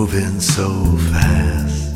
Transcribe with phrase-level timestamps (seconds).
[0.00, 0.66] Moving so
[1.12, 1.94] fast.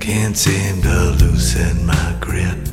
[0.00, 2.71] Can't seem to loosen my grip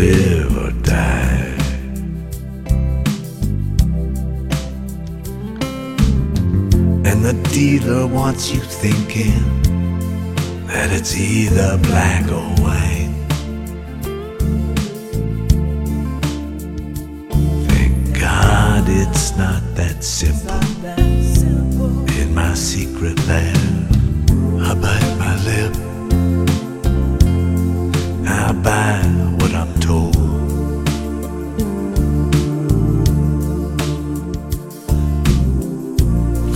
[0.00, 1.54] live or die.
[7.08, 9.42] And the dealer wants you thinking
[10.68, 13.12] that it's either black or white.
[17.68, 20.62] Thank God it's not that simple.
[22.20, 23.56] In my secret lab,
[24.68, 25.74] I bite my lip.
[28.26, 30.14] I buy what I'm told.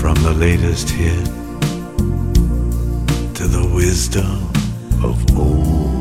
[0.00, 1.24] From the latest hit
[3.34, 4.50] to the wisdom
[5.02, 6.00] of old.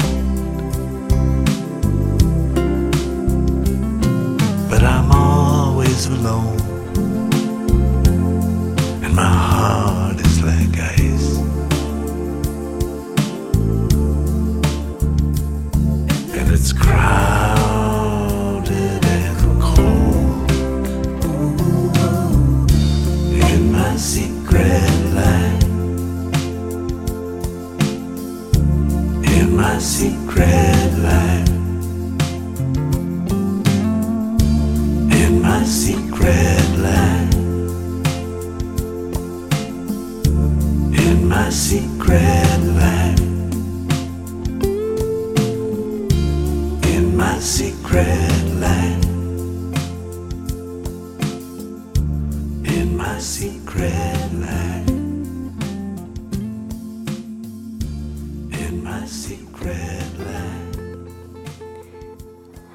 [4.69, 6.57] But I'm always alone,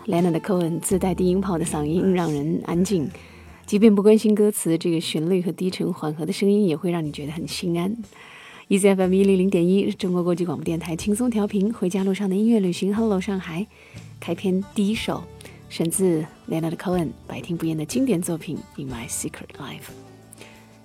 [0.08, 3.10] Lena 的 Cohen 自带低音炮的嗓音让人安静，
[3.66, 7.94] 即便不关心歌词，这个旋律和低沉缓和的声音也会让你觉得很心安。
[8.68, 13.66] ECFM 一零零点一，中国国际广播电台轻松调频，回家路上的音乐旅行，Hello 上海，
[14.18, 15.22] 开篇第一首，
[15.68, 19.80] 选自 Lena 的 Cohen 百听不厌的经典作品《In My Secret Life》。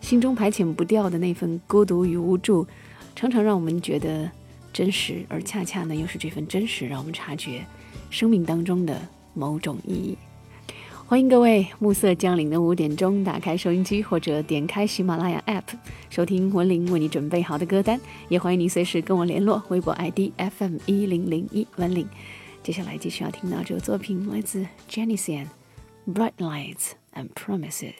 [0.01, 2.67] 心中排遣不掉的那份孤独与无助，
[3.15, 4.29] 常常让我们觉得
[4.73, 7.65] 真实，而恰恰呢，又是这份真实，让我们察觉
[8.09, 9.01] 生命当中的
[9.33, 10.17] 某种意义。
[11.05, 15.75] 欢迎各位，暮色降临的五点钟，打开收音机或者点开喜马拉雅 App，
[16.09, 17.99] 收听文林为你准备好的歌单。
[18.29, 22.07] 也欢迎你随时跟我联络，微博 ID FM 一零零一文林。
[22.63, 25.47] 接下来继续要听到这个作品，来自 Jenny San，
[26.13, 27.93] 《Bright Lights and Promises》。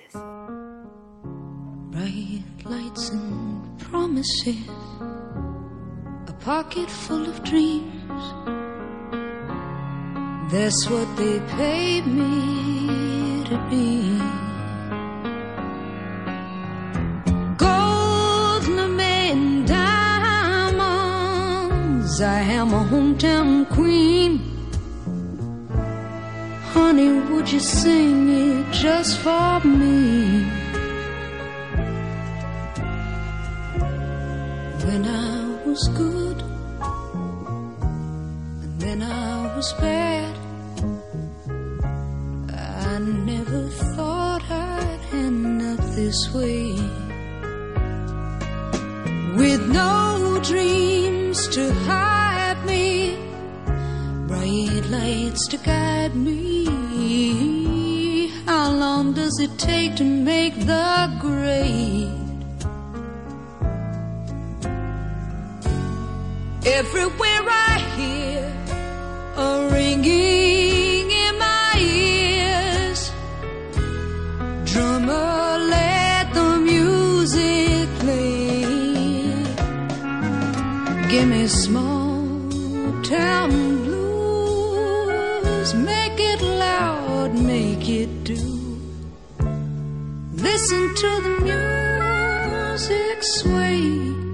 [1.91, 4.56] Bright lights and promises,
[6.25, 7.83] a pocket full of dreams.
[10.50, 14.19] That's what they paid me to be.
[17.57, 18.68] Gold
[19.00, 20.72] and diamonds,
[22.22, 24.42] I am a hometown queen.
[26.74, 30.45] Honey, would you sing it just for me?
[34.86, 36.44] When I was good,
[38.94, 40.36] then I was bad.
[42.50, 46.74] I never thought I'd end up this way.
[49.36, 53.18] With no dreams to hide me,
[54.28, 56.66] bright lights to guide me.
[58.45, 62.12] How long does it take to make the grade?
[66.66, 68.22] Everywhere I hear
[69.35, 73.12] a ringing in my ears.
[74.65, 78.63] Drummer, let the music play.
[81.09, 82.25] Give me small
[83.03, 83.50] town
[83.83, 85.74] blues.
[85.74, 88.35] Make it loud, make it do.
[90.33, 91.35] Listen to the
[92.69, 94.32] music sway.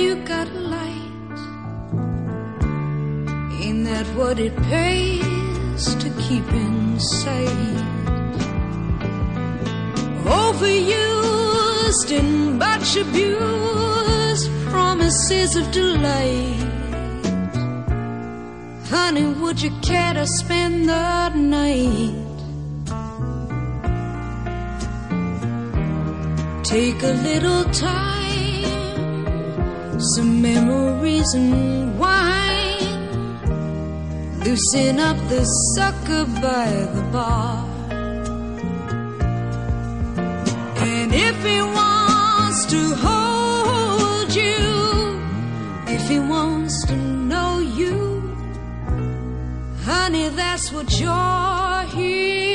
[0.00, 1.38] You got a light?
[3.62, 7.76] Ain't that what it pays to keep in sight?
[10.42, 16.56] Overused and much abused promises of delight.
[18.88, 22.14] Honey, would you care to spend the night?
[26.64, 28.19] Take a little time,
[30.02, 33.40] some memories and wine.
[34.44, 35.44] Loosen up the
[35.74, 37.66] sucker by the bar.
[40.78, 45.20] And if he wants to hold you,
[45.86, 48.22] if he wants to know you,
[49.84, 52.49] honey, that's what you're here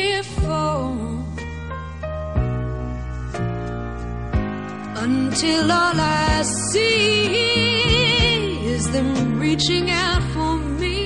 [5.06, 7.28] until all I see
[8.74, 10.98] is them reaching out for me.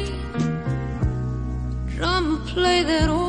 [1.95, 3.28] Drummer, play that old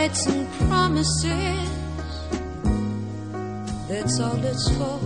[0.00, 1.68] lights and promises.
[3.88, 5.00] That's all it's for.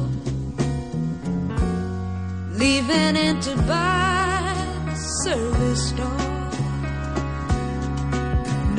[2.63, 6.23] Leaving entered by service door.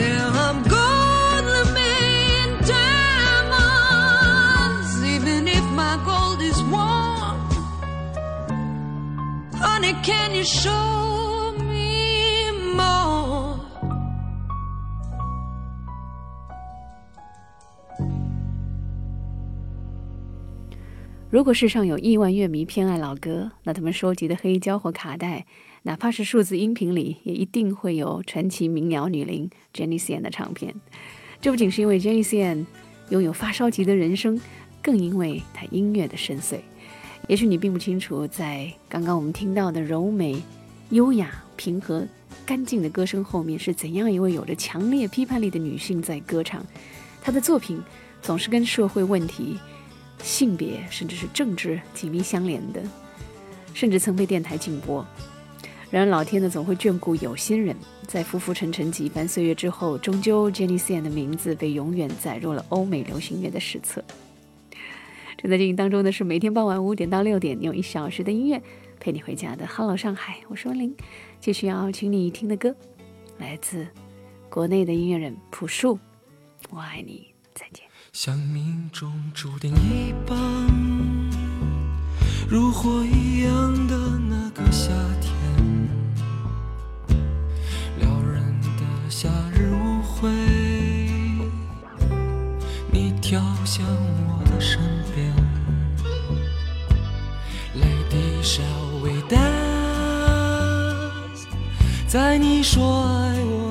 [0.03, 1.45] Now I'm gold
[1.77, 3.83] in diamonds,
[5.15, 7.37] even if my gold is warm.
[9.65, 11.14] Honey, can you show
[21.35, 25.45] 如果世上有亿万乐迷偏爱老歌，那他们收集的黑胶或卡带，
[25.83, 30.73] 哪怕是数字音频里，也一定会有传奇民谣女伶 Jenny C N 的唱片。
[31.41, 32.65] 这不仅是因为 Jenny C N
[33.09, 34.39] 拥有发烧级的人声，
[34.81, 36.59] 更因为她音乐的深邃。
[37.27, 40.41] 也许你并不清楚，在刚刚我们听到的柔美、
[40.91, 42.07] 优雅、平和、
[42.45, 46.65] 干净的歌声后面，是怎样一位有着强烈批判力的女性在歌唱。
[47.21, 47.77] 她的作品
[48.21, 49.57] 总是跟社会问题。
[50.21, 52.81] 性别甚至是政治紧密相连的，
[53.73, 55.05] 甚至曾被电台禁播。
[55.91, 57.75] 然而，老天呢总会眷顾有心人，
[58.07, 64.03] 在浮浮沉沉几番岁月之后，终究 Jenny C N 的名字被永远载入了欧美流行乐的史册。
[65.37, 68.61] 正在进行当中的是每天傍晚五点到六点，用一小时的音乐
[68.99, 70.93] 陪你回家的 Hello 上海，我是温玲。
[71.39, 72.75] 继续要请你听的歌，
[73.37, 73.87] 来自
[74.49, 75.99] 国内的音乐人朴树，
[76.71, 77.84] 我爱你，再见。
[78.17, 80.39] 像命中注定一般，
[82.47, 83.97] 如火一样的
[84.29, 85.35] 那个夏天，
[87.99, 88.41] 撩人
[88.77, 90.29] 的夏日舞会，
[92.89, 93.85] 你跳向
[94.29, 94.79] 我的身
[95.13, 95.35] 边
[97.75, 99.43] ，Lady shall we dance？
[102.07, 103.64] 在你说爱我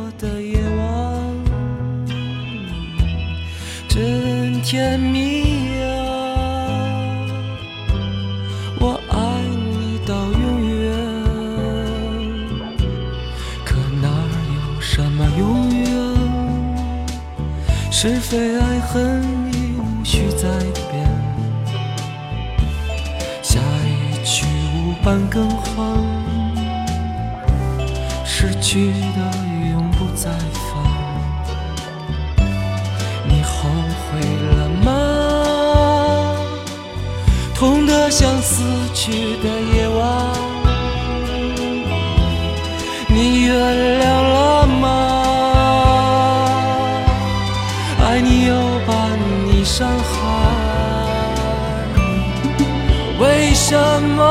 [4.64, 5.86] 甜蜜啊！
[8.80, 9.18] 我爱
[9.78, 10.90] 你到永远，
[13.62, 14.08] 可哪
[14.56, 15.84] 有什么永远？
[17.90, 20.48] 是非爱恨已无需再
[20.90, 21.06] 变，
[23.42, 25.94] 下一曲无伴更换，
[28.24, 29.18] 失去的
[29.72, 30.30] 永不再
[37.54, 40.32] 痛得像死去的夜晚。
[43.08, 43.54] 你原
[44.00, 44.90] 谅了吗？
[48.06, 48.54] 爱你又
[48.86, 48.92] 把
[49.46, 50.12] 你伤害，
[53.18, 54.22] 为什么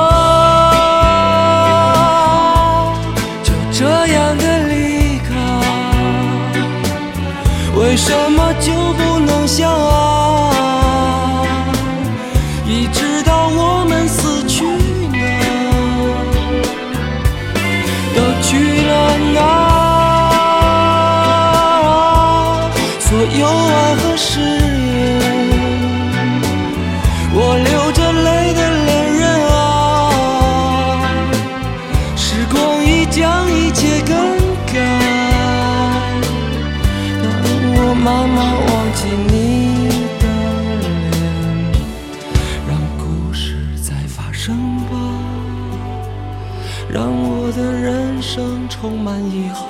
[49.19, 49.61] 遗憾，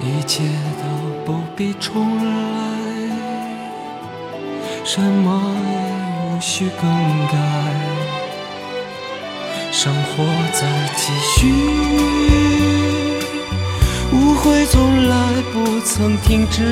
[0.00, 0.42] 一切
[0.78, 0.84] 都
[1.24, 2.30] 不必重来，
[4.84, 5.72] 什么也
[6.24, 6.90] 无需更
[7.28, 7.34] 改，
[9.70, 10.60] 生活在
[10.96, 11.52] 继续。
[14.12, 15.16] 误会从来
[15.52, 16.62] 不曾停止，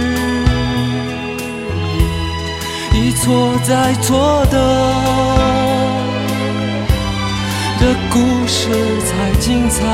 [2.92, 5.59] 一错再错的
[8.10, 8.68] 故事
[9.02, 9.84] 才精彩。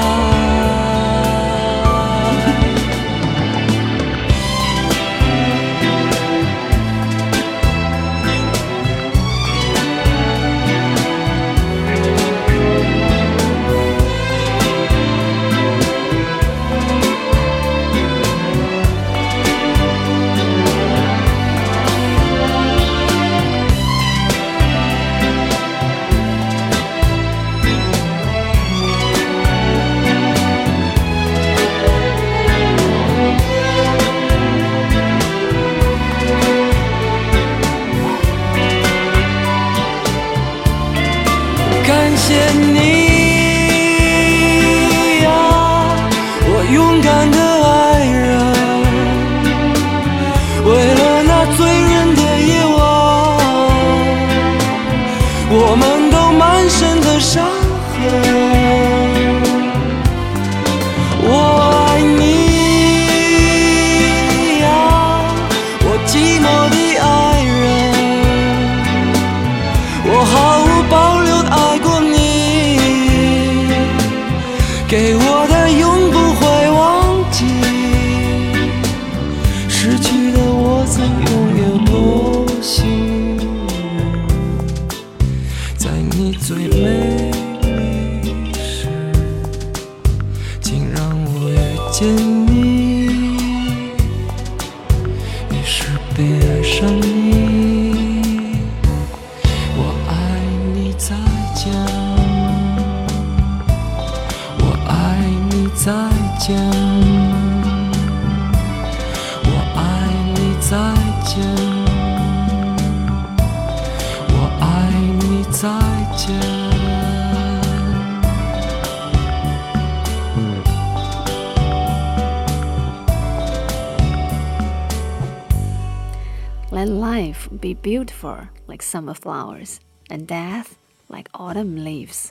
[127.60, 129.76] Be beautiful like summer flowers,
[130.08, 130.68] and death
[131.08, 132.28] like autumn leaves.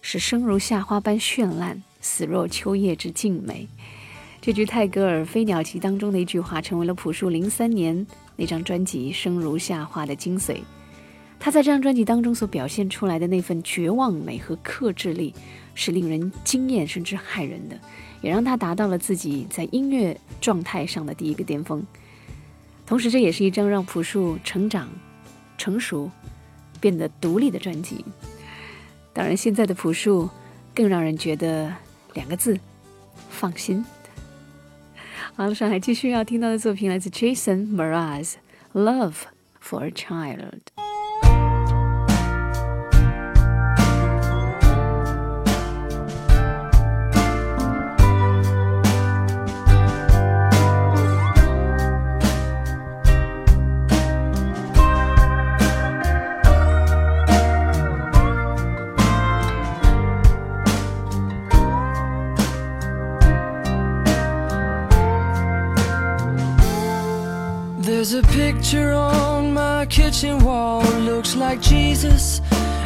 [0.00, 3.68] 使生如夏花般绚烂，死若秋叶之静美。
[4.40, 8.04] 这句泰戈尔《飞鸟集》当中的一句话，成为了朴树零三年
[8.34, 10.58] 那张专辑《生如夏花》的精髓。
[11.38, 15.34] 他在这张专辑当中所表现出来的那份绝望美和克制力，
[15.74, 17.78] 是令人惊艳甚至骇人的，
[18.20, 21.84] 也让他达到了自己在音乐状态上的第一个巅峰。
[22.92, 24.86] 同时，这也是一张让朴树成长、
[25.56, 26.10] 成熟、
[26.78, 28.04] 变得独立的专辑。
[29.14, 30.28] 当然，现在的朴树
[30.74, 31.74] 更让人觉得
[32.12, 32.60] 两个字：
[33.30, 33.82] 放心。
[35.34, 38.34] 好了，上海继续要听到的作品来自 Jason Mraz，
[38.78, 39.14] 《Love
[39.66, 40.36] for a Child》。
[71.36, 72.40] Like Jesus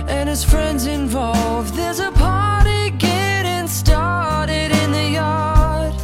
[0.08, 1.74] and his friends involved.
[1.74, 5.94] There's a party getting started in the yard.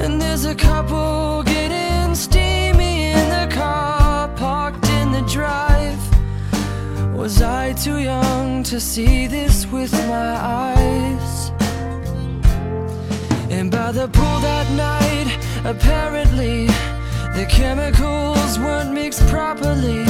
[0.00, 5.98] And there's a couple getting steamy in the car parked in the drive.
[7.14, 10.36] Was I too young to see this with my
[10.72, 11.50] eyes?
[13.50, 16.68] And by the pool that night, apparently
[17.34, 20.04] the chemicals weren't mixed properly.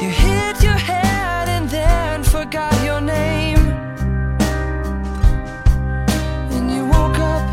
[0.00, 3.58] You hit your head and then forgot your name.
[6.54, 7.44] And you woke up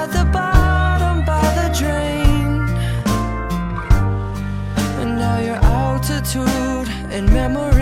[0.00, 2.68] at the bottom by the drain.
[5.00, 7.73] And now your altitude and memories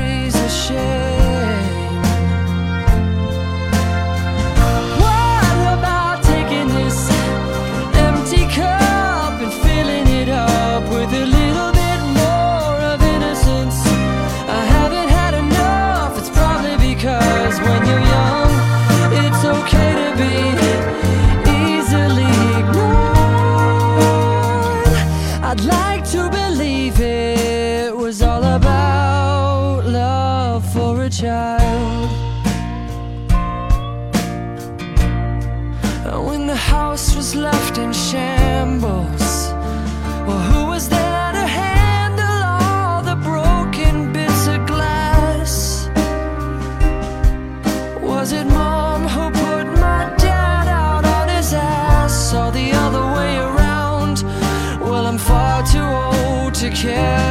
[56.82, 57.21] care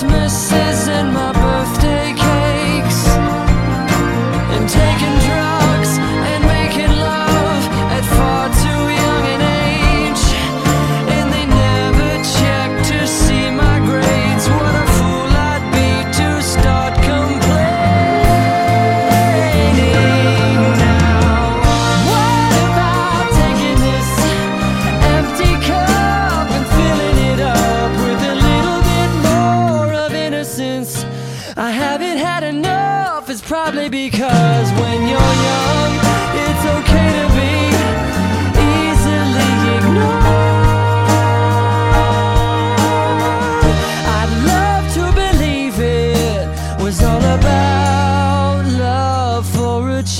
[0.00, 0.49] Christmas.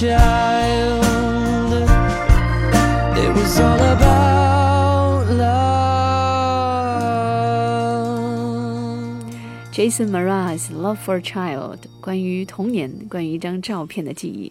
[0.00, 1.04] child
[3.18, 5.60] it was all about love.
[9.70, 14.50] Jason mara's love for child 关于童年关于一张照片的记忆。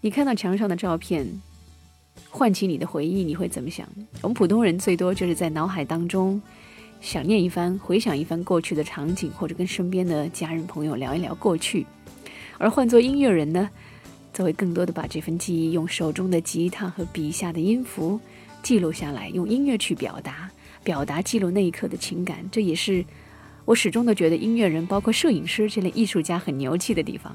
[0.00, 1.42] 你看到墙上的照片
[2.30, 3.86] 唤起你的回忆你会怎么想？
[4.22, 6.40] 我们普通人最多就是在脑海当中
[7.02, 11.84] 想念一番回想一番过去的场景或者跟身边的家人朋友聊一聊过去。
[12.56, 13.68] 而换做音乐人呢
[14.36, 18.20] 则会更多的把这份记忆用手中的吉他和笔下的音符
[18.62, 20.50] 记录下来，用音乐去表达，
[20.84, 22.46] 表达记录那一刻的情感。
[22.52, 23.02] 这也是
[23.64, 27.34] 我始终都觉得音乐人，包括摄影师这类艺术家很牛气的地方。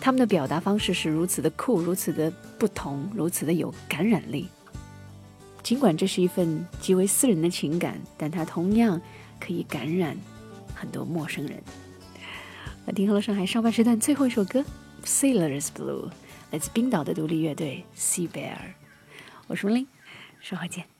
[0.00, 4.48] 他们的表达方式是如此的酷，如此的不同，如此的有感染力。
[5.62, 9.00] 尽管这是一份极为私人的情感，但它同样
[9.38, 10.16] 可以感染
[10.74, 11.62] 很多陌生人。
[12.84, 14.58] 那听了上海上半时段最后一首歌
[15.06, 16.08] 《Sailor's Blue》，
[16.50, 18.56] 来自冰岛的独立乐队 Sea Bear。
[19.46, 19.86] 我是文林，
[20.40, 20.95] 稍后见。